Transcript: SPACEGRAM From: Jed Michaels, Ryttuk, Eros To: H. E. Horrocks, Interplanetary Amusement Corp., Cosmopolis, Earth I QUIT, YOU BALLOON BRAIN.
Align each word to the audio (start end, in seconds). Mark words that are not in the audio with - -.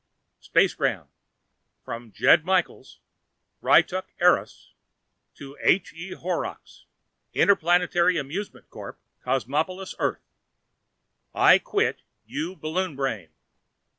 SPACEGRAM 0.39 1.09
From: 1.85 2.11
Jed 2.11 2.43
Michaels, 2.43 2.99
Ryttuk, 3.61 4.05
Eros 4.19 4.73
To: 5.35 5.55
H. 5.61 5.93
E. 5.93 6.13
Horrocks, 6.13 6.85
Interplanetary 7.35 8.17
Amusement 8.17 8.67
Corp., 8.71 8.99
Cosmopolis, 9.23 9.93
Earth 9.99 10.25
I 11.35 11.59
QUIT, 11.59 12.01
YOU 12.25 12.55
BALLOON 12.55 12.95
BRAIN. 12.95 13.29